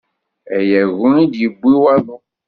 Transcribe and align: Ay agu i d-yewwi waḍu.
Ay 0.57 0.71
agu 0.81 1.07
i 1.21 1.23
d-yewwi 1.31 1.73
waḍu. 1.83 2.17